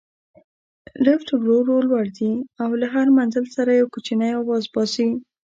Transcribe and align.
لفټ 1.05 1.27
ورو 1.35 1.55
ورو 1.59 1.75
لوړ 1.89 2.05
ځي 2.17 2.31
او 2.63 2.69
له 2.81 2.87
هر 2.93 3.07
منزل 3.17 3.45
سره 3.55 3.71
یو 3.79 3.91
کوچنی 3.93 4.31
اواز 4.41 4.63
باسي. 4.73 5.07